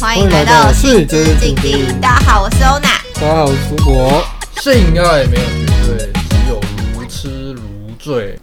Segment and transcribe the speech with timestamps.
[0.00, 2.00] 欢迎来到性之静静。
[2.00, 2.88] 大家好，我是欧娜。
[3.14, 4.24] 大家好，我是苏博。
[4.60, 6.60] 性爱没有绝对，只有
[6.94, 7.62] 如痴如
[7.96, 8.40] 醉。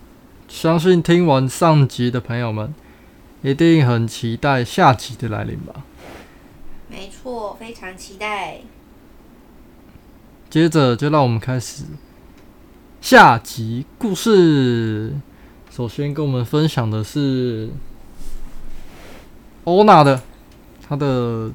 [0.47, 2.73] 相信听完上集的朋友们，
[3.41, 5.81] 一定很期待下集的来临吧？
[6.87, 8.61] 没错，非常期待。
[10.49, 11.83] 接着就让我们开始
[13.01, 15.15] 下集故事。
[15.75, 17.67] 首先跟我们分享的是
[19.63, 20.21] 欧娜的
[20.87, 21.51] 她的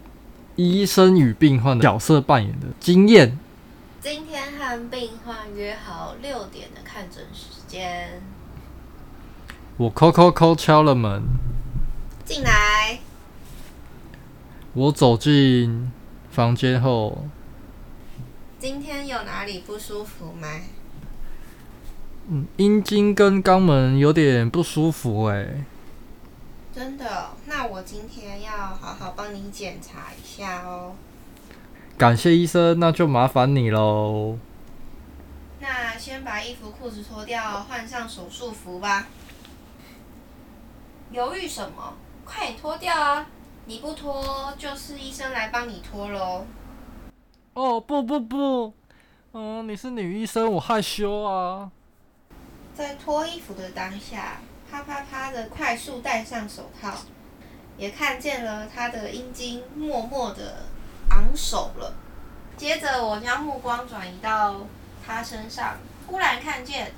[0.57, 3.39] 医生与病患的角色扮演的经验。
[4.01, 8.21] 今天和病患约好六点的看诊时间。
[9.77, 11.23] 我敲敲敲敲了门，
[12.25, 12.99] 进来。
[14.73, 15.93] 我走进
[16.33, 17.29] 房间后，
[18.59, 20.49] 今天有哪里不舒服吗？
[22.31, 25.65] 嗯，阴茎跟肛门有点不舒服哎、欸。
[26.75, 27.31] 真的？
[27.47, 30.93] 那我今天要好好帮你检查一下哦。
[31.97, 34.39] 感谢医生，那就麻烦你喽。
[35.61, 39.07] 那先把衣服裤子脱掉，换上手术服吧。
[41.11, 41.95] 犹豫什么？
[42.25, 43.27] 快点脱掉啊！
[43.65, 46.45] 你不脱，就是医生来帮你脱喽。
[47.55, 48.75] 哦，不不不，
[49.33, 51.71] 嗯，你是女医生，我害羞啊。
[52.79, 54.37] 在脱衣服的当下，
[54.71, 56.95] 啪啪啪的快速戴上手套，
[57.77, 60.65] 也看见了他的阴茎默默的
[61.11, 61.93] 昂首了。
[62.57, 64.61] 接着，我将目光转移到
[65.05, 66.93] 他身上，忽然看见，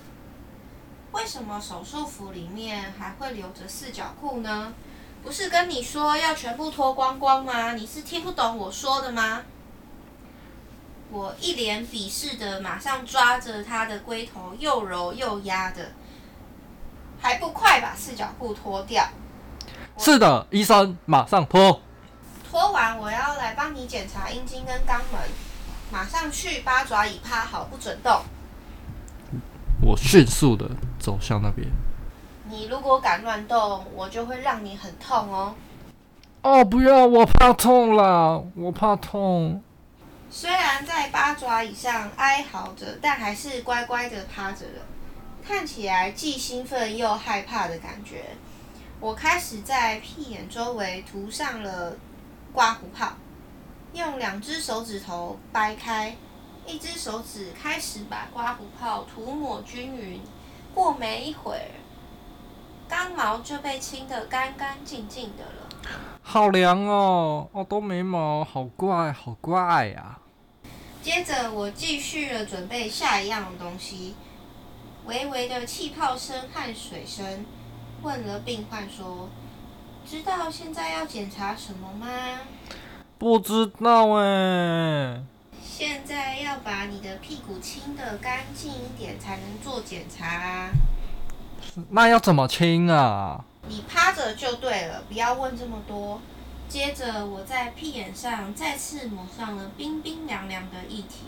[1.12, 4.75] 为什么手术服里面还会留着四角裤呢？
[5.22, 7.72] 不是跟你说要全部脱光光吗？
[7.72, 9.44] 你是听不懂我说的吗？
[11.12, 15.91] 我一脸鄙视的，马上抓着他的龟头，又揉又压的，
[17.20, 19.05] 还不快把四角裤脱掉？
[19.98, 21.81] 是的，医生，马上脱。
[22.48, 25.20] 脱完，我要来帮你检查阴茎跟肛门，
[25.91, 28.22] 马上去，八爪椅趴好，不准动。
[29.82, 31.66] 我迅速的走向那边。
[32.48, 35.54] 你如果敢乱动，我就会让你很痛哦。
[36.42, 39.62] 哦，不要，我怕痛啦，我怕痛。
[40.32, 44.82] 虽然在八爪椅上哀嚎着，但还是乖乖的趴着了，
[45.44, 48.36] 看起来既兴奋又害怕的感觉。
[49.00, 51.96] 我开始在屁眼周围涂上了
[52.52, 53.14] 刮胡泡，
[53.92, 56.16] 用两只手指头掰开，
[56.64, 60.22] 一只手指开始把刮胡泡涂抹均匀。
[60.72, 61.74] 过没一会儿，
[62.88, 66.19] 刚毛就被清得干干净净的了。
[66.32, 70.18] 好凉哦，哦，都没毛，好怪，好怪呀、啊。
[71.02, 74.14] 接着我继续了准备下一样东西，
[75.06, 77.44] 微微的气泡声和水声，
[78.02, 79.28] 问了病患说
[80.08, 82.06] ：“知道现在要检查什么吗？”
[83.18, 85.20] 不知道哎。
[85.60, 90.70] 现在要把你的屁股清得干净一点，才能做检查啊。
[91.88, 93.44] 那要怎么清啊？
[93.69, 96.21] 你趴着就对了，不要问这么多。
[96.69, 101.26] 接着我在屁眼上再次抹上了冰冰凉凉的液体，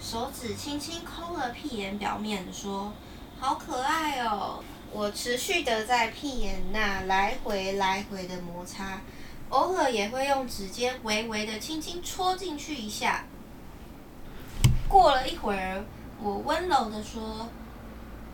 [0.00, 2.92] 手指轻轻抠了屁眼表面，说
[3.38, 9.00] ：“好可爱哦。”我持续的在屁眼那来回来回的摩擦，
[9.50, 13.24] 偶尔也会用指尖微微的轻轻戳进去一下。
[14.88, 15.84] 过了一会儿，
[16.20, 17.48] 我温柔的说：“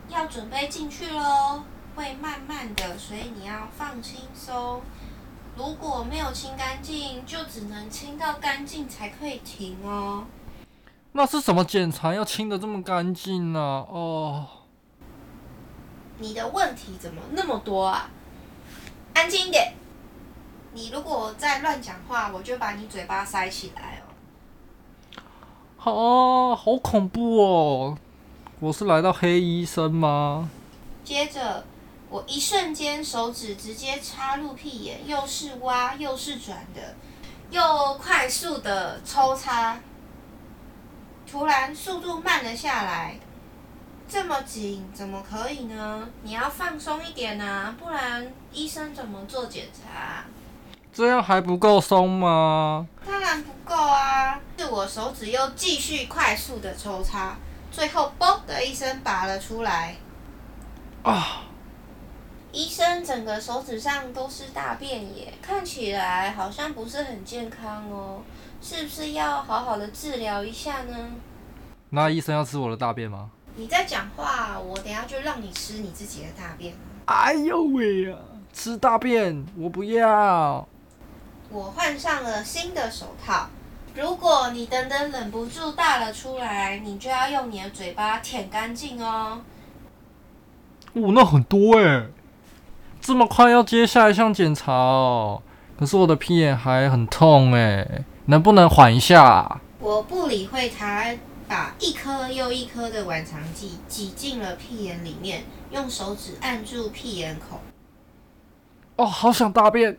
[0.09, 1.61] 要准备进去喽。”
[1.97, 4.81] 会慢慢的，所以你要放轻松。
[5.57, 10.25] 如果没有清干净，就只能清到干净才可以停哦。
[11.13, 13.59] 那是什么检查要清的这么干净呢？
[13.59, 14.45] 哦，
[16.19, 18.11] 你的问题怎么那么多啊？
[19.15, 19.73] 安静一点！
[20.73, 24.03] 你如果再乱讲话，我就把你嘴巴塞起来
[25.81, 26.53] 哦。
[26.53, 27.97] 啊，好恐怖哦！
[28.59, 30.47] 我是来到黑医生吗？
[31.03, 31.65] 接着。
[32.09, 36.95] 我一瞬间手指直接插入屁眼，又是挖又是转的，
[37.49, 39.77] 又快速的抽插，
[41.29, 43.19] 突然速度慢了下来。
[44.09, 46.07] 这么紧怎么可以呢？
[46.23, 50.23] 你要放松一点啊，不然医生怎么做检查？
[50.93, 52.87] 这样还不够松吗？
[53.05, 54.39] 当然不够啊！
[54.57, 57.35] 是我手指又继续快速的抽插，
[57.69, 59.97] 最后嘣的一声拔了出来。
[61.03, 61.43] 啊！
[62.57, 68.23] 医生整个手指上都是大便耶，看起来好像不是很健康哦，
[68.59, 70.97] 是不是要好好的治疗一下呢？
[71.91, 73.29] 那医生要吃我的大便吗？
[73.57, 76.73] 你在讲话，我等下就让你吃你自己的大便。
[77.05, 78.17] 哎呦喂呀！
[78.51, 80.67] 吃大便，我不要。
[81.51, 83.47] 我换上了新的手套。
[83.93, 89.43] 如果你等等忍不住大了出来，你就要用你的嘴巴舔干净哦。
[90.93, 92.07] 哦，那很多哎，
[93.07, 95.41] 这么快要接下一项检查哦？
[95.79, 99.61] 可是我的屁眼还很痛哎，能不能缓一下？
[99.79, 101.15] 我不理会他，
[101.47, 107.61] 把一颗又一颗的软肠剂挤进了屁眼里面，用手指按住屁眼口。
[108.97, 109.97] 哦，好想大便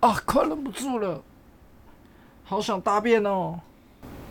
[0.00, 1.22] 啊，快忍不住了，
[2.44, 3.60] 好想大便哦！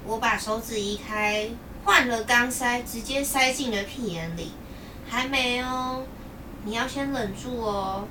[0.07, 1.47] 我把手指移开，
[1.85, 4.53] 换了钢塞，直接塞进了屁眼里。
[5.07, 6.01] 还没哦，
[6.63, 8.07] 你要先忍住哦。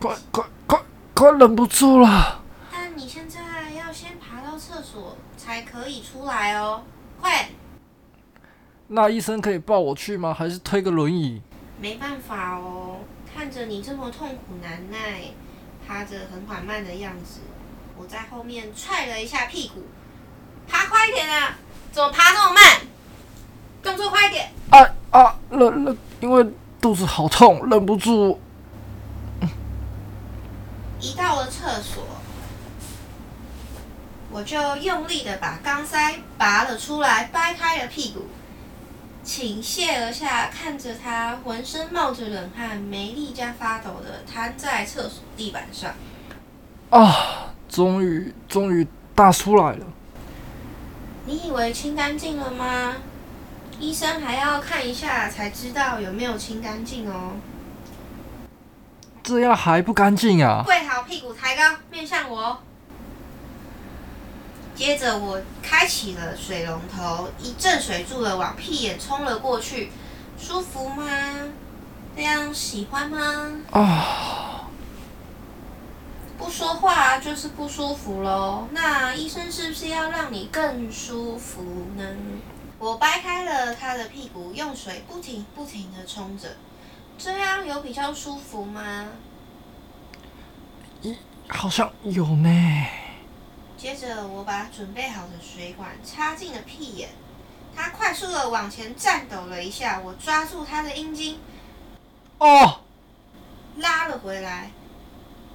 [0.00, 0.80] 快快快
[1.14, 2.42] 快忍不住了！
[2.70, 6.82] 但你现在要先爬到厕所才可以出来哦，
[7.20, 7.48] 快！
[8.88, 10.34] 那医生可以抱我去吗？
[10.34, 11.40] 还是推个轮椅？
[11.80, 12.98] 没办法哦。
[13.34, 15.22] 看着你这么痛苦难耐，
[15.86, 17.40] 趴着很缓慢的样子，
[17.96, 19.84] 我在后面踹了一下屁股，
[20.68, 21.56] 爬快一点啊！
[21.90, 22.62] 怎么爬那么慢？
[23.82, 24.50] 动作快一点！
[24.70, 24.78] 啊
[25.10, 26.46] 啊，忍忍，因为
[26.82, 28.40] 肚子好痛，忍不住。
[30.98, 32.02] 一到了厕所，
[34.32, 38.22] 我就用力的把钢塞拔了出来，掰开了屁股。
[39.22, 45.94] 倾泻而下，看着他浑身冒着冷汗、没力加发抖的瘫在厕所地板上。
[46.90, 47.54] 啊！
[47.68, 49.86] 终于，终于大出来了。
[51.26, 52.96] 你以为清干净了吗？
[53.82, 57.32] 医生还要看一下才知道有没有清干净哦。
[59.24, 60.62] 这样还不干净啊？
[60.64, 62.60] 跪好，屁股抬高，面向我。
[64.76, 69.90] 接着我开启了水龙头，一阵水柱的往屁眼冲了过去，
[70.38, 71.04] 舒服吗？
[72.14, 73.50] 这样喜欢吗？
[73.72, 74.68] 啊！
[76.38, 78.68] 不说话就是不舒服喽。
[78.70, 81.64] 那医生是不是要让你更舒服
[81.96, 82.04] 呢？
[82.82, 86.56] 我掰开了他的屁股，用水不停不停的冲着，
[87.16, 89.06] 这样有比较舒服吗？
[91.00, 91.14] 咦
[91.46, 92.50] 好像有呢。
[93.76, 97.10] 接着，我把准备好的水管插进了屁眼，
[97.72, 101.38] 他快速的往前颤抖了一下，我抓住他的阴茎，
[102.38, 102.80] 哦，
[103.76, 104.72] 拉了回来。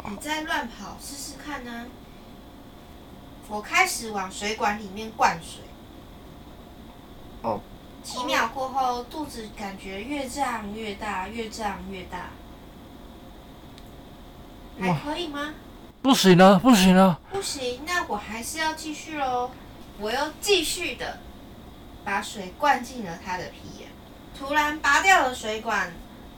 [0.10, 1.88] 你再乱跑试试看呢？
[3.50, 5.67] 我开始往水管里面灌水。
[7.48, 7.62] 哦。
[8.04, 12.30] 几秒过后，肚子感觉越胀越大，越胀越大。
[14.80, 15.54] 还可以吗？
[16.02, 17.20] 不行了，不行了！
[17.32, 19.50] 不行，那我还是要继续喽。
[20.00, 21.20] 我又继续的
[22.06, 23.90] 把水灌进了他的屁眼，
[24.38, 25.92] 突然拔掉了水管，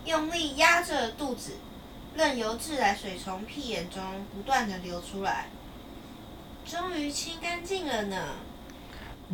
[0.06, 1.58] 用力压着肚子，
[2.16, 4.02] 任由自来水从屁眼中
[4.34, 5.50] 不断的流出来。
[6.66, 8.18] 终于清干净了呢！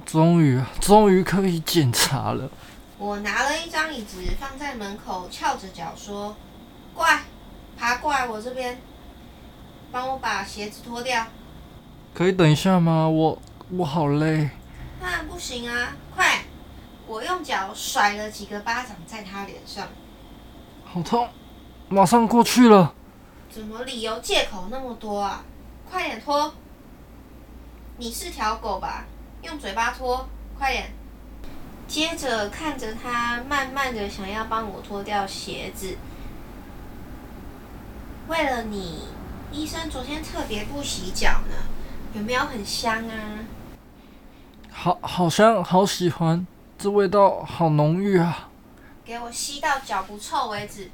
[0.03, 2.49] 终于，终于可以检查了。
[2.97, 6.35] 我拿了一张椅子放在门口，翘着脚说
[6.95, 7.21] ：“过来，
[7.77, 8.81] 爬过来我这边。”
[9.91, 11.25] 帮我把鞋子脱掉，
[12.13, 13.07] 可以等一下吗？
[13.07, 14.49] 我我好累。
[14.99, 15.95] 那不行啊！
[16.13, 16.43] 快！
[17.07, 19.87] 我用脚甩了几个巴掌在他脸上，
[20.83, 21.29] 好痛！
[21.87, 22.93] 马上过去了。
[23.49, 25.45] 怎么理由借口那么多啊？
[25.89, 26.53] 快点脱！
[27.97, 29.05] 你是条狗吧？
[29.45, 30.91] 用嘴巴脱，快点！
[31.87, 35.95] 接着看着他慢慢的想要帮我脱掉鞋子，
[38.27, 39.03] 为了你。
[39.51, 41.55] 医生昨天特别不洗脚呢，
[42.13, 43.39] 有没有很香啊？
[44.69, 46.45] 好，好香，好喜欢，
[46.77, 48.49] 这味道好浓郁啊！
[49.05, 50.89] 给我吸到脚不臭为止，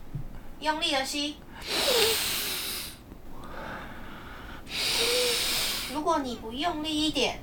[0.60, 1.38] 用力的吸。
[5.92, 7.40] 如果你不用力一点，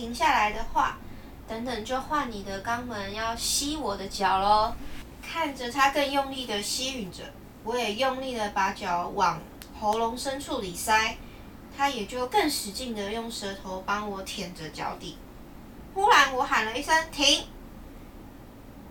[0.00, 0.96] 停下来的话，
[1.46, 4.72] 等等就换你的肛门要吸我的脚喽。
[5.22, 7.22] 看着他更用力的吸吮着，
[7.64, 9.38] 我也用力的把脚往。
[9.78, 11.18] 喉咙深处里塞，
[11.76, 15.18] 他也就更使劲的用舌头帮我舔着脚底。
[15.92, 17.44] 忽然，我喊了一声“停”，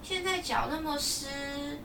[0.04, 1.80] 现在脚那么湿，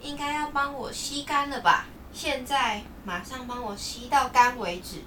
[0.00, 1.84] 应该要帮我吸干了吧？
[2.10, 5.02] 现在马上帮我吸到干为止。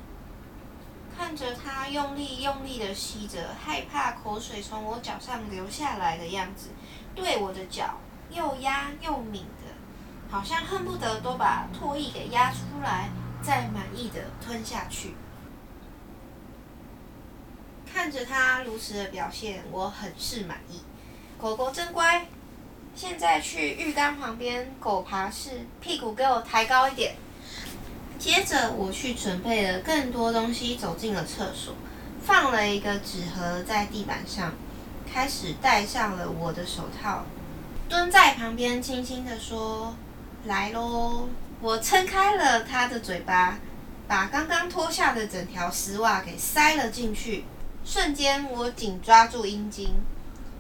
[1.18, 6.70] 看着他用力用力的吸着，害怕口水从我脚上流下来的样子，
[7.16, 7.98] 对我的脚
[8.30, 9.74] 又压又抿的，
[10.30, 13.10] 好像恨不得都把唾液给压出来。
[13.42, 15.14] 再满意的吞下去，
[17.86, 20.82] 看着他如此的表现，我很是满意。
[21.40, 22.26] 狗狗真乖，
[22.96, 27.16] 现在去浴缸旁边狗爬式，屁股给我抬高一点。
[28.18, 31.76] 接着我去准备了更多东西，走进了厕所，
[32.22, 34.54] 放了一个纸盒在地板上，
[35.12, 37.26] 开始戴上了我的手套，
[37.88, 39.96] 蹲在旁边轻轻地说
[40.46, 41.28] ：“来喽。”
[41.62, 43.58] 我撑开了他的嘴巴，
[44.08, 47.46] 把刚刚脱下的整条丝袜给塞了进去。
[47.84, 49.90] 瞬间，我紧抓住阴茎，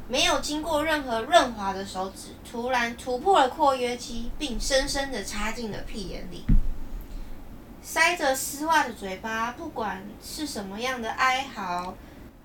[0.07, 6.43] 没有经过任何润滑的手指，突然突破了括约肌，并深深地插进了屁眼里。
[7.87, 11.93] 塞着丝袜的嘴巴，不管是什么样的哀嚎，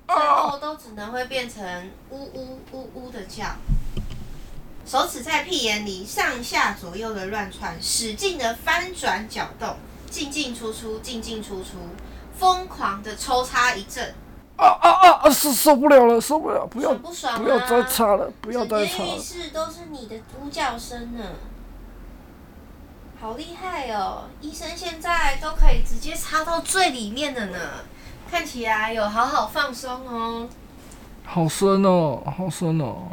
[0.06, 3.47] 最后都只能会变成呜呜呜呜的叫。
[4.85, 9.76] 手指在屁眼里上下左右的乱窜，使劲的翻转搅动，
[10.11, 11.70] 进进出出，进进出出，
[12.38, 14.14] 疯狂的抽插一阵。
[14.56, 14.90] 啊啊
[15.23, 15.30] 啊！
[15.30, 16.66] 受受不了了，受不了！
[16.66, 19.06] 不要不爽不爽，不要再插了，不要再插了。
[19.06, 21.25] 整间浴室都是你的呼叫声呢，
[23.20, 24.24] 好厉害哦！
[24.40, 27.58] 医生现在都可以直接插到最里面的呢，
[28.30, 30.48] 看起来有好好放松哦。
[31.22, 33.08] 好深哦，好深哦。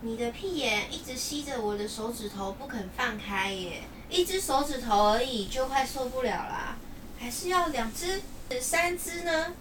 [0.00, 6.76] 你的屁眼一直吸着我的手指头不肯放开耶，一只手指头而已就快受不了啦，
[7.18, 8.22] 还是要两只、
[8.58, 9.52] 三只呢？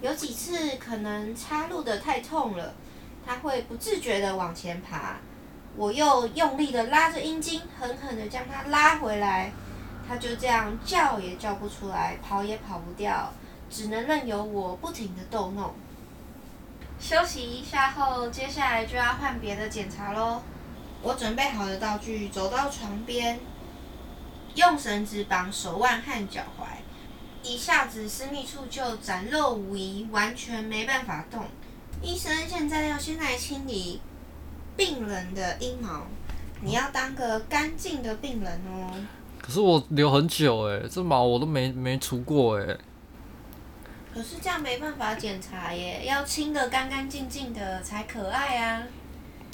[0.00, 2.72] 有几次可能插入的太痛了，
[3.26, 5.16] 它会不自觉的往前爬，
[5.78, 9.52] 我又用力的拉着阴茎，狠狠的将它拉回来，
[10.08, 13.32] 它就这样叫也叫不出来，跑也跑不掉，
[13.70, 15.72] 只能任由我不停的逗弄。
[16.98, 20.42] 休息一下后，接下来就要换别的检查喽。
[21.00, 23.38] 我准备好的道具，走到床边，
[24.56, 26.64] 用绳子绑手腕和脚踝，
[27.48, 31.44] 一下子私密处就展露无遗，完全没办法动。
[32.02, 34.00] 医生现在要先来清理
[34.78, 36.06] 病人的阴毛，
[36.62, 38.94] 你要当个干净的病人哦。
[39.42, 42.78] 可是我留很久诶，这毛我都没没除过诶。
[44.14, 48.82] 可是这样没办法检查耶，要清的干干净净的才可爱啊。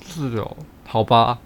[0.06, 1.38] 是哦，好吧。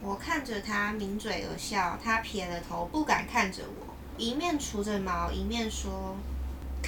[0.00, 6.14] 我看着他抿嘴而笑，他撇了头，不敢看着我，一面除着毛，一面说：“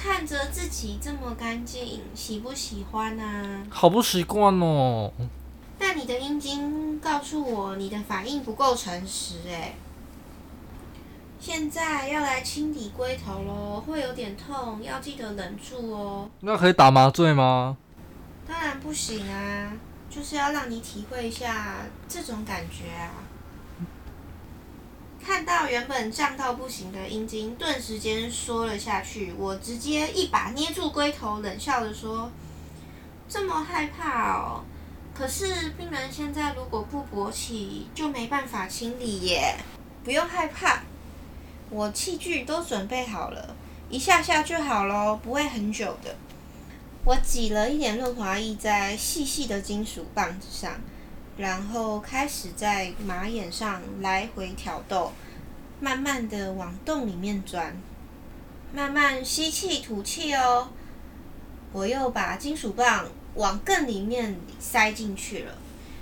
[0.01, 5.11] 看着自己这么干净，喜不喜欢啊？”好不习惯哦。
[5.77, 9.75] 但你的阴茎告诉我，你的反应不够诚实诶。
[11.39, 16.29] 现在要来清理龟头喽，会有点痛，要记得忍住哦。
[16.39, 17.77] 那可以打麻醉吗？
[18.47, 19.71] 当然不行啊，
[20.09, 23.09] 就是要让你体会一下这种感觉啊。
[25.25, 32.31] 看到原本胀到不行的阴茎，顿时间缩了下去，我直接一把捏住龟头，冷笑着说
[33.29, 34.63] ：“这么害怕哦？
[35.13, 39.55] 可是病人现在如果不勃起，就没办法清理耶。
[40.03, 40.81] 不用害怕。”
[41.69, 43.55] 我器具都准备好了，
[43.89, 46.15] 一下下就好咯，不会很久的。
[47.05, 50.81] 我挤了一点润滑液在细细的金属棒子上，
[51.37, 55.11] 然后开始在马眼上来回挑逗，
[55.79, 57.75] 慢慢的往洞里面钻，
[58.73, 60.69] 慢慢吸气吐气哦。
[61.71, 65.53] 我又把金属棒往更里面塞进去了，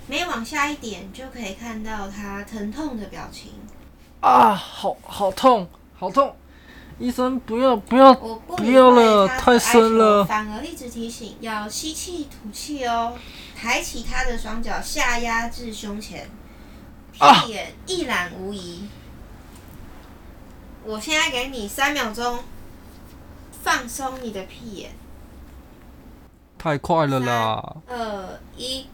[0.08, 3.52] 每往下一点就可以看到它疼痛的表情。
[4.20, 6.36] 啊，好好痛，好痛！
[7.00, 10.22] 医生，不要不要不，不要了，太深了。
[10.24, 13.14] 反而一直提醒要吸气吐气哦。
[13.56, 16.30] 抬起他的双脚，下压至胸前，
[17.12, 18.86] 屁眼一览无遗。
[20.84, 22.40] 我现在给你三秒钟，
[23.50, 24.92] 放松你的屁眼。
[26.58, 27.76] 太快了啦！
[27.88, 28.86] 二一。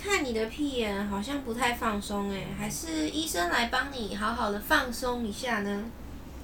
[0.00, 5.84] 看你的屁眼好像不太放松哎，还是医生来帮你好好的放松一下呢？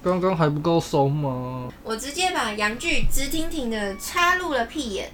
[0.05, 1.67] 刚刚还不够松吗？
[1.83, 5.11] 我直接把阳具直挺挺的插入了屁眼。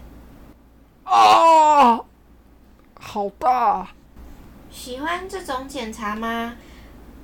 [1.05, 1.97] 啊！
[2.99, 3.87] 好大！
[4.69, 6.55] 喜欢这种检查吗？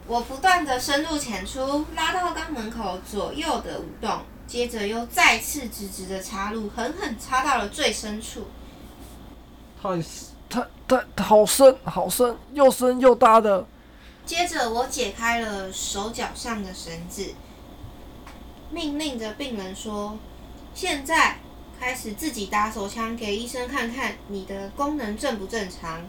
[0.06, 8.48] 我不断的深入浅出，拉到肛门口左右的舞动，接着又再次直直的插入，狠狠插到了最深处。
[9.84, 10.32] 太死。
[10.48, 13.66] 太太好深好深，又深又大的。
[14.26, 17.26] 接着我解开了手脚上的绳子，
[18.72, 20.18] 命令着病人说
[20.76, 21.38] ：“现在
[21.80, 26.02] 开始自己打手枪给医生看看，你的功能正不正常？”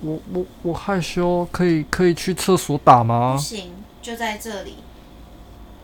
[0.00, 3.34] 我我我害羞，可以可以去厕所打吗？
[3.36, 3.72] 不行，
[4.02, 4.76] 就在这里。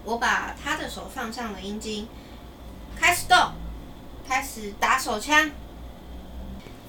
[0.04, 2.08] 我把他的手放上了阴茎，
[2.98, 3.52] 开始动，
[4.26, 5.50] 开始打手枪。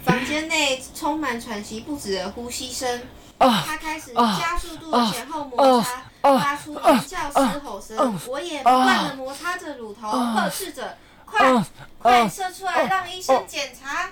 [0.04, 3.02] 房间内充满喘息不止的呼吸声。
[3.38, 8.20] 他开始加速度前后摩擦，发出尖叫嘶吼声。
[8.28, 11.64] 我也不断的摩擦着乳头，呵斥着：“快，
[11.98, 14.10] 快射出来，让医生检查。”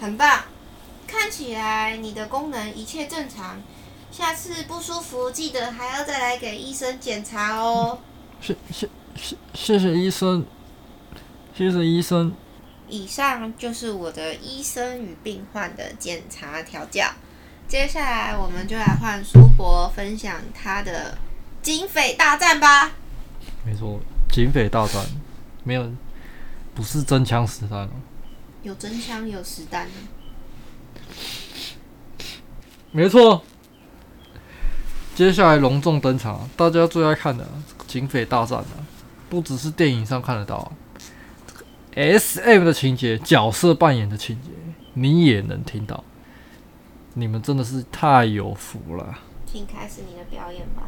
[0.00, 0.42] 很棒，
[1.06, 3.60] 看起来你的功能一切正常。
[4.10, 7.98] 下次不舒服，记得还要再来给医生检查哦。
[8.40, 10.46] 谢谢谢谢谢医生，
[11.54, 12.34] 谢谢医生。
[12.88, 17.04] 以上就是我的医生与病患的检查调教。
[17.68, 21.18] 接下来我们就来换苏博分享他的
[21.66, 22.92] 警匪大战吧。
[23.64, 23.98] 没错，
[24.30, 25.04] 警匪大战
[25.64, 25.90] 没有，
[26.76, 27.90] 不是真枪实弹哦。
[28.62, 29.88] 有真枪有实弹。
[32.92, 33.42] 没错。
[35.16, 37.44] 接下来隆重登场，大家最爱看的
[37.88, 38.86] 警匪大战啊，
[39.28, 40.70] 不只是电影上看得到
[41.96, 44.50] ，SM 的情节、角色扮演的情节，
[44.94, 46.04] 你也能听到。
[47.14, 49.18] 你们真的是太有福了！
[49.44, 50.84] 请开始你的表演吧。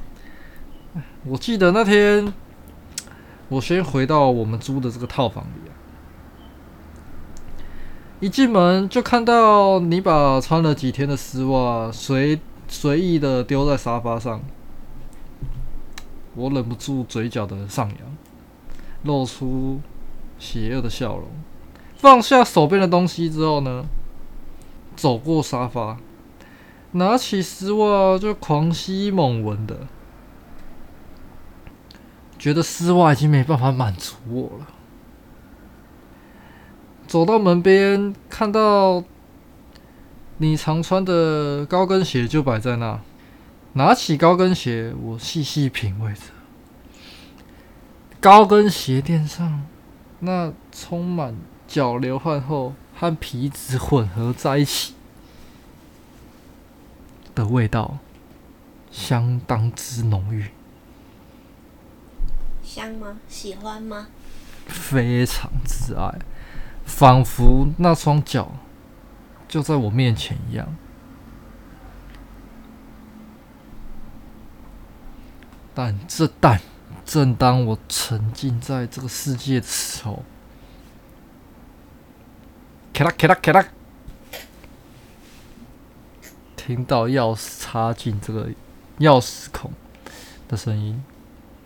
[1.24, 2.32] 我记得那天，
[3.48, 5.70] 我先回到我们租的这个套房里，
[8.20, 14.40] 一进门就看到你把穿了几天的丝袜随随意的丢在沙发上，
[16.34, 17.98] 我忍不住嘴角的上扬，
[19.02, 19.80] 露出
[20.38, 21.28] 邪恶的笑容，
[21.96, 23.84] 放下手边的东西之后呢，
[24.96, 25.98] 走过沙发。
[26.92, 29.86] 拿起丝袜就狂吸猛闻的，
[32.38, 34.66] 觉得丝袜已经没办法满足我了。
[37.06, 39.02] 走到门边，看到
[40.36, 43.00] 你常穿的高跟鞋就摆在那，
[43.72, 46.20] 拿起高跟鞋，我细细品味着
[48.20, 49.66] 高跟鞋垫上
[50.20, 54.94] 那充满脚流汗后和皮质混合在一起。
[57.34, 57.98] 的味道
[58.90, 60.46] 相当之浓郁，
[62.78, 63.18] 香吗？
[63.28, 64.06] 喜欢吗？
[64.66, 66.20] 非常之爱，
[66.86, 68.52] 仿佛那双脚
[69.48, 70.76] 就在我面前一样。
[75.74, 76.60] 但这但
[77.04, 80.22] 正当我沉浸在这个世界的时候，
[82.92, 83.66] 咔啦咔啦咔啦。
[86.54, 88.50] 听到钥匙插进这个
[89.00, 89.72] 钥匙孔
[90.46, 91.02] 的声音，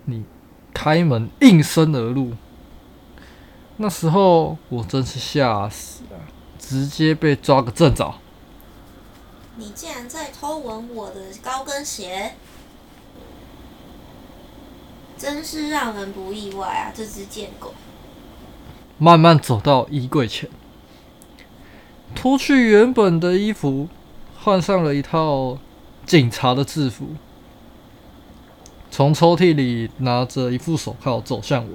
[0.07, 0.25] 你
[0.83, 2.33] 开门应声而入。
[3.77, 6.19] 那时候我真是吓死了，
[6.59, 8.17] 直接被抓个正着。
[9.55, 12.35] 你竟然在偷闻我的高跟鞋，
[15.17, 16.93] 真是让人不意外啊！
[16.93, 17.73] 这只贱狗。
[18.99, 20.51] 慢慢走到衣柜前，
[22.13, 23.89] 脱去原本的衣服。
[24.41, 25.59] 换上了一套
[26.05, 27.11] 警察的制服，
[28.93, 31.73] 从抽屉里拿着一副手铐走向我。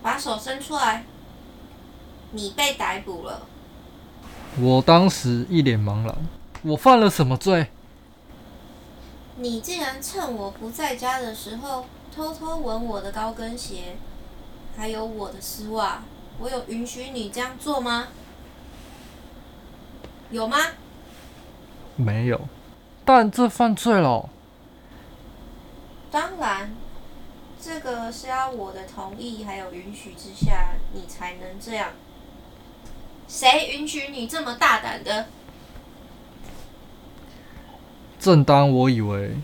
[0.00, 1.04] 把手伸出来，
[2.30, 3.42] 你被逮捕了。
[4.60, 6.14] 我当时一脸茫然，
[6.62, 7.66] 我犯了什么罪？
[9.38, 13.96] 你竟然趁我不在家的时候偷偷闻我的高跟鞋，
[14.76, 16.04] 还有我的丝袜，
[16.38, 18.06] 我有允许你这样做吗？
[20.30, 20.58] 有吗？
[21.96, 22.40] 没有，
[23.04, 24.28] 但这犯罪了。
[26.10, 26.74] 当然，
[27.62, 31.90] 这个是要我的同意还有允许之下，你才能这样。
[33.28, 35.26] 谁允许你这么大胆的？
[38.18, 39.36] 正当我以为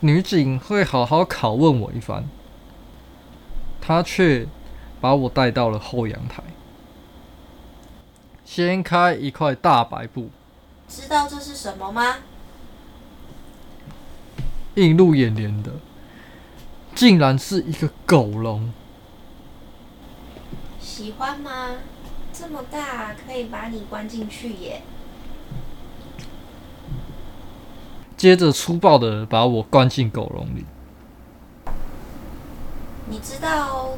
[0.00, 2.24] 女警会好好拷问我一番，
[3.80, 4.46] 她却
[5.00, 6.42] 把我带到了后阳台，
[8.46, 10.30] 掀开一块大白布。
[10.88, 12.16] 知道这是什么吗？
[14.74, 15.72] 映入眼帘的，
[16.94, 18.72] 竟然是一个狗笼。
[20.80, 21.70] 喜欢吗？
[22.32, 24.82] 这么大，可以把你关进去耶。
[28.16, 30.64] 接着粗暴的把我关进狗笼里。
[33.08, 33.90] 你知道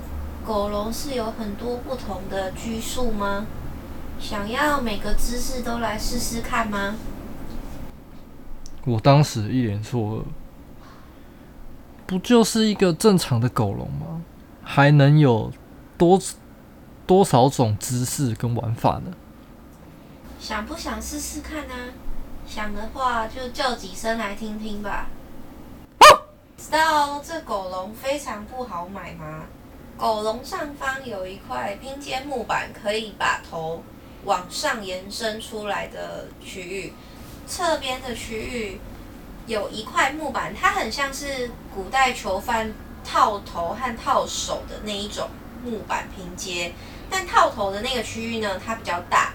[0.45, 3.47] 狗笼是有很多不同的拘束吗？
[4.19, 6.97] 想要每个姿势都来试试看吗？
[8.85, 10.23] 我当时一脸错愕，
[12.07, 14.23] 不就是一个正常的狗笼吗？
[14.63, 15.53] 还能有
[15.99, 16.21] 多
[17.07, 19.13] 多少种姿势跟玩法呢？
[20.41, 21.75] 想不想试试看呢？
[22.47, 25.09] 想的话就叫几声来听听吧。
[26.57, 29.45] 知道这狗笼非常不好买吗？
[29.97, 33.83] 狗笼上方有一块拼接木板，可以把头
[34.25, 36.93] 往上延伸出来的区域，
[37.47, 38.81] 侧边的区域
[39.47, 42.73] 有一块木板，它很像是古代囚犯
[43.05, 45.29] 套头和套手的那一种
[45.63, 46.73] 木板拼接，
[47.11, 49.35] 但套头的那个区域呢，它比较大，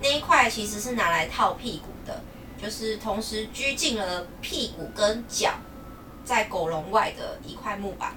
[0.00, 2.22] 那一块其实是拿来套屁股的，
[2.62, 5.54] 就是同时拘禁了屁股跟脚
[6.24, 8.14] 在狗笼外的一块木板。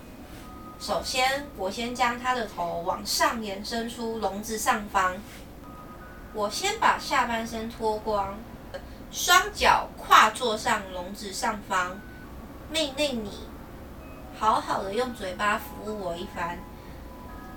[0.80, 5.16] 首先，我先将它的头往上延伸出笼子上方。
[6.34, 8.38] 我先把下半身脱光，
[9.12, 12.00] 双脚跨坐上笼子上方，
[12.72, 13.32] 命令你
[14.40, 16.58] 好好的用嘴巴服务我一番。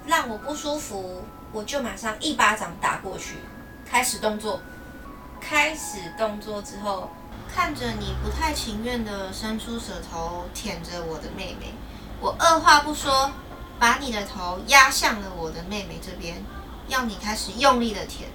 [0.07, 1.23] 让我不舒服，
[1.53, 3.37] 我就马上一巴掌打过去。
[3.89, 4.61] 开始动作。
[5.41, 7.11] 开始动作之后，
[7.55, 11.75] 看着你不太情愿的伸出舌头舔着我的妹妹。
[12.21, 13.31] 我二话不说，
[13.79, 16.43] 把你的头压向了我的妹妹这边，
[16.89, 18.31] 要你开始用力的舔，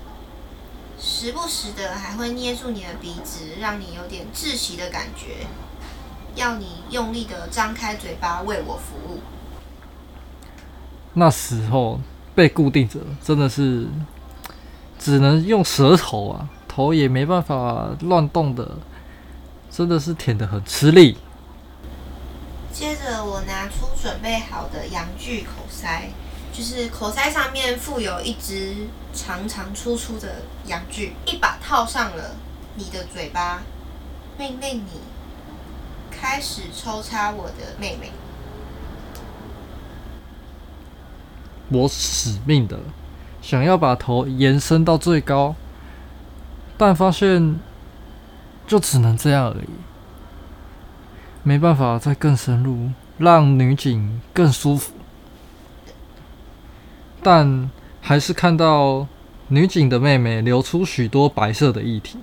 [0.99, 5.47] 时不时的还会捏住你的鼻子，让你有点窒息的感觉，
[6.39, 9.19] 要你用力的张开嘴巴为我服务。
[11.13, 11.99] 那时候
[12.33, 13.87] 被固定着，真的是
[14.97, 18.77] 只能用舌头啊，头也没办法乱动的，
[19.69, 21.17] 真的是舔的很吃力。
[22.71, 26.09] 接着，我拿出准备好的阳具口塞，
[26.53, 32.35] 就是口塞上面附有一只长长粗粗的阳具，一把套上了
[32.75, 33.63] 你的嘴巴，
[34.37, 35.01] 命令你
[36.19, 38.11] 开始抽插我的妹妹。
[41.69, 42.79] 我死命的
[43.41, 45.55] 想要把头延伸到最高，
[46.77, 47.59] 但发现
[48.67, 49.69] 就只能这样而已。
[51.43, 54.93] 没办法再更深入，让女警更舒服，
[57.23, 57.69] 但
[58.01, 59.07] 还是看到
[59.47, 62.19] 女警的妹妹流出许多白色的液体。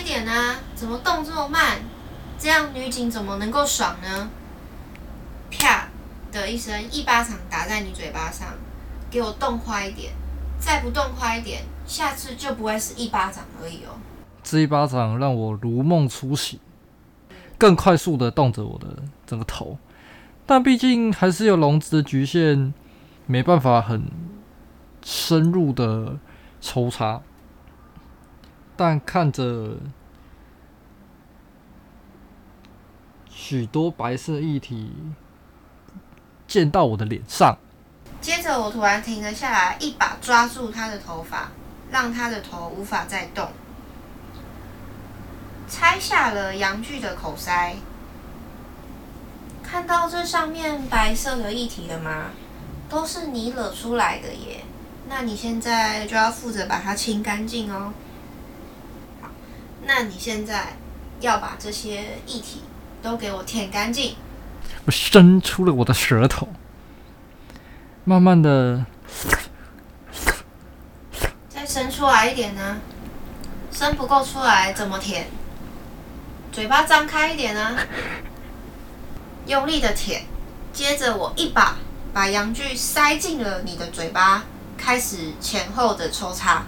[0.00, 0.56] 快点啊！
[0.74, 1.76] 怎么动这么慢？
[2.38, 4.30] 这样女警怎么能够爽呢？
[5.50, 5.88] 啪
[6.32, 8.48] 的一声，一巴掌打在你嘴巴上，
[9.10, 10.14] 给我动快一点！
[10.58, 14.00] 再不动快一点，下次就不会是一巴掌而已哦。
[14.42, 16.58] 这一巴掌让我如梦初醒。
[17.58, 18.86] 更快速的动着我的
[19.26, 19.76] 整个头，
[20.46, 22.72] 但毕竟还是有笼子的局限，
[23.26, 24.10] 没办法很
[25.04, 26.16] 深入的
[26.58, 27.20] 抽插。
[28.80, 29.76] 但看着
[33.28, 34.90] 许多白色液体
[36.48, 37.58] 溅到我的脸上，
[38.22, 41.50] 接着我突然停了下来，一把抓住他的头发，
[41.90, 43.50] 让他的头无法再动。
[45.68, 47.76] 拆下了阳具的口塞，
[49.62, 52.30] 看到这上面白色的液体了吗？
[52.88, 54.64] 都是你惹出来的耶！
[55.06, 57.92] 那你现在就要负责把它清干净哦。
[59.80, 60.76] 好，那你现在
[61.20, 62.62] 要把这些液体
[63.02, 64.16] 都给我舔干净。
[64.84, 66.48] 我伸出了我的舌头，
[68.04, 68.84] 慢慢的，
[71.48, 72.78] 再伸出来一点呢？
[73.72, 75.28] 伸不够出来怎么舔？
[76.52, 77.76] 嘴巴张开一点啊，
[79.46, 80.22] 用力的舔，
[80.72, 81.76] 接着我一把
[82.12, 84.44] 把阳具塞进了你的嘴巴，
[84.76, 86.64] 开始前后的抽插。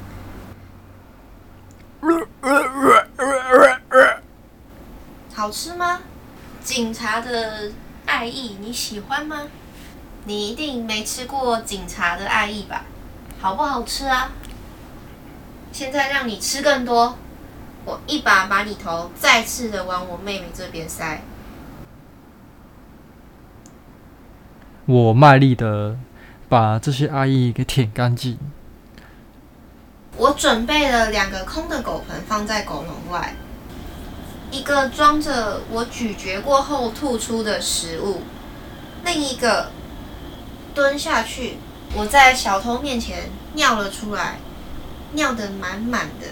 [5.34, 6.00] 好吃吗？
[6.62, 7.72] 警察的
[8.06, 9.42] 爱意你喜欢吗？
[10.24, 12.84] 你一定没吃过警察的爱意吧？
[13.40, 14.32] 好不好吃啊？
[15.72, 17.16] 现在让你吃更多。
[17.84, 21.20] 我一把把你头再次的往我妹妹这边塞，
[24.86, 25.96] 我卖力的
[26.48, 28.38] 把这些爱意给舔干净。
[30.16, 33.34] 我准备了两个空的狗盆放在狗笼外，
[34.50, 38.22] 一个装着我咀嚼过后吐出的食物，
[39.04, 39.70] 另一个
[40.74, 41.56] 蹲下去，
[41.94, 44.38] 我在小偷面前尿了出来，
[45.12, 46.26] 尿得满满的。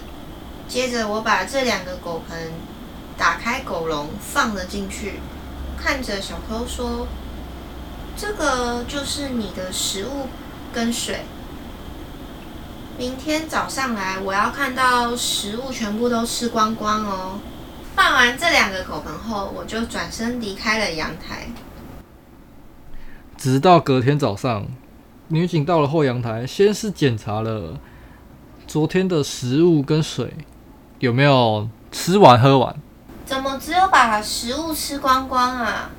[0.68, 2.52] 接着，我把这两个狗盆
[3.16, 5.20] 打开，狗笼放了进去，
[5.76, 7.08] 看着小偷说
[8.16, 10.28] ：“这个就是你的食物
[10.72, 11.22] 跟水。
[13.00, 17.40] 明天早上来，我要看到食物全部都吃光光哦。”
[17.96, 21.46] 放完这两个狗盆后，我就转身离开了阳台。
[23.38, 24.66] 直到隔天早上，
[25.28, 27.80] 女警到了后阳台，先是检查了
[28.66, 30.34] 昨天的食物跟水。
[30.98, 32.76] 有没有吃完喝完？
[33.24, 35.90] 怎么只有把食物吃光光啊？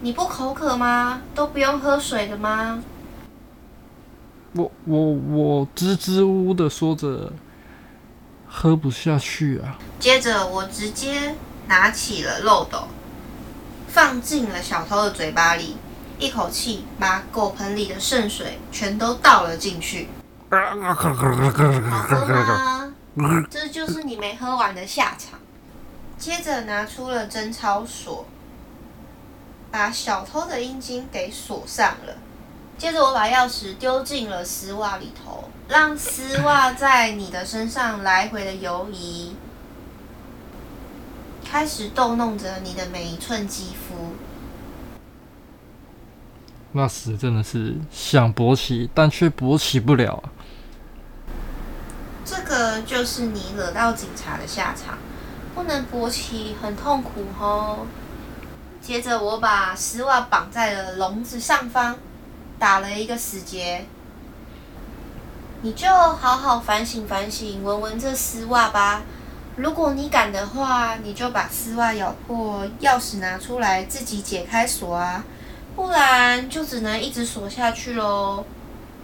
[0.00, 1.20] 你不口渴吗？
[1.34, 2.82] 都不用喝水的吗？
[4.52, 7.32] 我我我支支吾吾的说着，
[8.48, 9.78] 喝不下去啊。
[10.00, 11.36] 接着我直接
[11.68, 12.88] 拿起了漏斗，
[13.86, 15.76] 放进了小偷的嘴巴里，
[16.18, 20.08] 一口气把狗盆里的圣水全都倒了进去。
[20.50, 21.24] 好喝
[23.14, 23.44] 吗？
[23.48, 25.38] 这就是你没喝完的下场。
[26.18, 28.26] 接着拿出了贞操锁，
[29.70, 32.16] 把小偷的阴茎给锁上了。
[32.80, 39.36] 接着我把钥匙丢进了丝袜里头，让丝袜在你的身上来回的游移，
[41.44, 44.14] 开始逗弄着你的每一寸肌肤。
[46.72, 50.24] 那时真的是想勃起，但却勃起不了。
[52.24, 54.96] 这个就是你惹到警察的下场。
[55.54, 57.80] 不能勃起，很痛苦哦。
[58.80, 61.98] 接着，我把丝袜绑在了笼子上方，
[62.60, 63.84] 打了一个死结。
[65.62, 69.02] 你就好好反省反省，闻闻这丝袜吧。
[69.56, 75.24] 如果你敢的话，你就把丝袜咬破，钥匙拿出来，自己解开锁啊。
[75.74, 78.44] 不然就只能一直锁下去喽。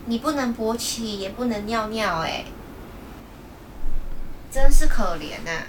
[0.07, 2.45] 你不能勃起，也不能尿尿，哎，
[4.51, 5.67] 真是可怜呐、啊。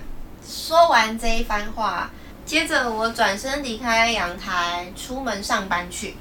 [0.48, 2.10] 说完这一番话，
[2.46, 6.16] 接着我转身离开阳台，出门上班去。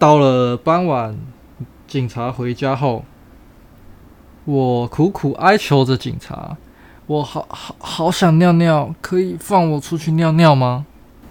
[0.00, 1.14] 到了傍晚，
[1.86, 3.04] 警察回家后，
[4.46, 6.56] 我苦苦哀求着警察
[7.04, 10.86] ：“我好好好想尿尿，可以放我出去尿尿吗？”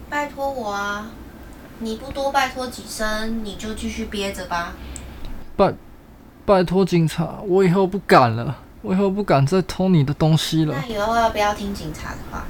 [0.08, 1.08] 拜托我啊！
[1.80, 4.74] 你不多拜托几声，你就继续憋着吧。
[5.56, 5.74] 拜
[6.46, 8.56] 拜托警察，我以后不敢了。
[8.84, 10.76] 我以后不敢再偷你的东西了。
[10.80, 12.44] 那以后要不要听警察的话？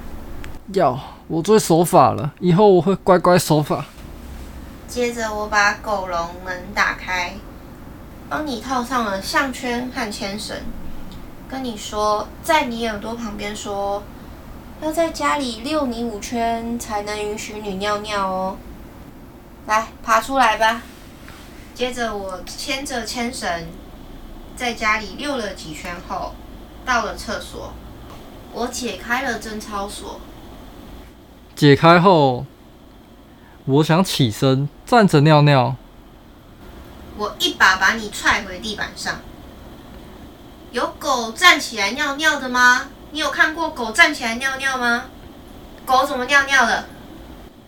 [0.74, 2.34] 要，我最守法了。
[2.40, 3.86] 以后我会乖乖守法。
[4.90, 7.34] 接着我把狗笼门打开，
[8.28, 10.56] 帮你套上了项圈和牵绳，
[11.48, 14.02] 跟你说，在你耳朵旁边说，
[14.82, 18.56] 要在家里遛你五圈才能允许你尿尿哦。
[19.68, 20.82] 来，爬出来吧。
[21.72, 23.48] 接着我牵着牵绳。
[24.56, 26.32] 在家里溜了几圈后，
[26.84, 27.72] 到了厕所，
[28.52, 30.20] 我解开了贞操锁。
[31.54, 32.44] 解开后，
[33.66, 35.76] 我想起身站着尿尿。
[37.16, 39.20] 我一把把你踹回地板上。
[40.72, 42.86] 有狗站起来尿尿的吗？
[43.12, 45.04] 你有看过狗站起来尿尿吗？
[45.84, 46.84] 狗怎么尿尿的？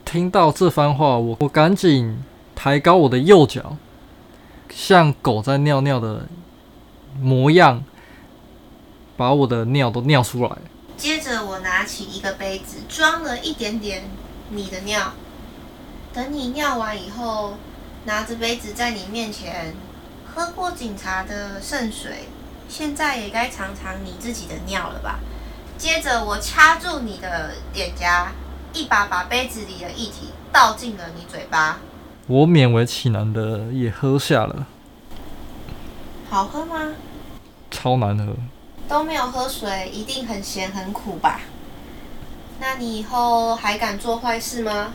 [0.05, 2.23] 听到这番话，我我赶紧
[2.55, 3.77] 抬高我的右脚，
[4.71, 6.27] 像狗在尿尿的。
[7.21, 7.85] 模样，
[9.19, 10.57] 把我的尿都尿出来。
[10.97, 14.05] 接着，我拿起一个杯子，装了一点点
[14.49, 15.13] 你的尿。
[16.13, 17.55] 等你尿完以后，
[18.05, 19.75] 拿着杯子在你面前
[20.27, 22.29] 喝过警察的圣水，
[22.69, 25.21] 现在也该尝尝你自己的尿了吧？
[25.79, 28.33] 接着，我掐住你的脸颊，
[28.75, 31.79] 一把把杯子里的液体倒进了你嘴巴。
[32.27, 34.67] 我勉为其难的也喝下了。
[36.29, 36.95] 好喝吗？
[37.71, 38.35] 超难喝。
[38.87, 41.41] 都没有喝水，一定很咸很苦吧？
[42.61, 44.93] 那你以后还敢做坏事吗？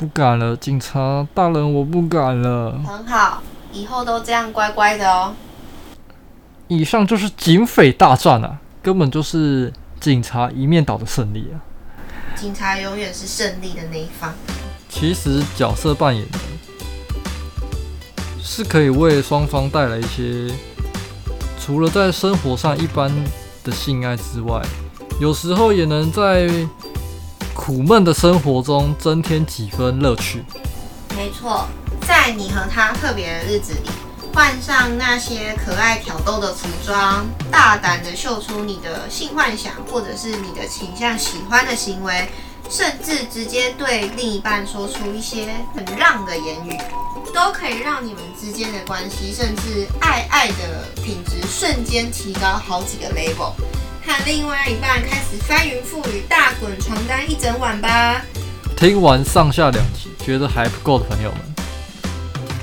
[0.00, 2.72] 不敢了，警察大人，我不敢了。
[2.86, 5.34] 很好，以后都这样乖乖的哦。
[6.68, 11.60] 以上就是警匪大战啊，根本就是警察一面倒的胜利啊！
[12.34, 14.32] 警察永远是胜利的那一方。
[14.88, 16.26] 其实角色扮演。
[18.42, 20.50] 是可以为双方带来一些，
[21.60, 23.12] 除了在生活上一般
[23.62, 24.62] 的性爱之外，
[25.20, 26.48] 有时候也能在
[27.60, 30.42] 苦闷的生活中增添几分乐趣。
[31.14, 31.68] 没错，
[32.08, 33.90] 在你和他特别的日子里，
[34.32, 42.30] 换上那些可爱挑逗的服装，大胆的秀出你的性幻想，或者是你的倾向、喜欢的行为。
[42.70, 46.78] 甚至直接对另一半说出一些很让的言语，
[47.34, 53.52] 都可以让你们之间的关系，甚至爱爱的品质瞬间提高好几个 level。
[54.10, 58.20] 和另外一半开始翻云覆雨、大滚床单一整晚吧。
[58.76, 61.40] 听完上下两集，觉得还不够的朋友们，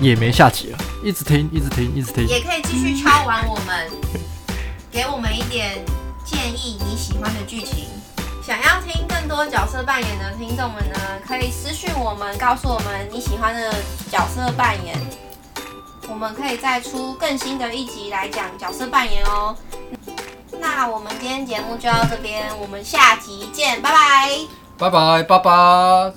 [0.02, 3.90] 也没下集了，一直听，一直听，一直听，也可以继续敲完我们，
[4.92, 5.82] 给我们一点
[6.26, 7.88] 建议，你喜欢的剧情。
[8.46, 13.74] 想要听更多角色扮演的听众们呢，可以私讯我们，告诉我们你喜欢的
[14.12, 14.98] 角色扮演，
[16.10, 19.56] 我们可以再出更新的一集来讲角色扮演哦。
[20.60, 24.40] 那我们今天节目就到这边，我们下集见，拜拜，
[24.78, 26.14] 拜拜，拜拜。